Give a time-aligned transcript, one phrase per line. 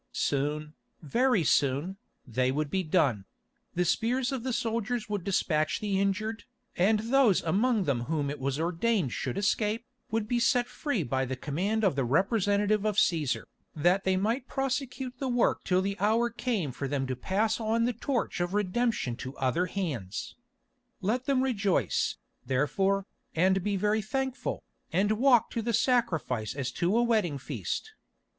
[0.13, 0.73] Soon,
[1.03, 3.25] very soon, they would be done;
[3.75, 8.39] the spears of the soldiers would despatch the injured, and those among them whom it
[8.39, 12.95] was ordained should escape, would be set free by the command of the representative of
[12.97, 13.43] Cæsar,
[13.75, 17.85] that they might prosecute the work till the hour came for them to pass on
[17.85, 20.33] the torch of redemption to other hands.
[21.01, 23.05] Let them rejoice, therefore,
[23.35, 27.93] and be very thankful, and walk to the sacrifice as to a wedding feast.